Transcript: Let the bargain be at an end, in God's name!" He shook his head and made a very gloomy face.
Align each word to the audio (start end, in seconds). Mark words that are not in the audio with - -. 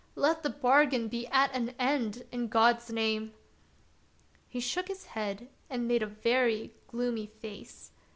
Let 0.15 0.41
the 0.41 0.49
bargain 0.49 1.09
be 1.09 1.27
at 1.27 1.53
an 1.53 1.75
end, 1.77 2.23
in 2.31 2.47
God's 2.47 2.89
name!" 2.89 3.35
He 4.49 4.59
shook 4.59 4.87
his 4.87 5.03
head 5.05 5.47
and 5.69 5.87
made 5.87 6.01
a 6.01 6.07
very 6.07 6.73
gloomy 6.87 7.27
face. 7.27 7.91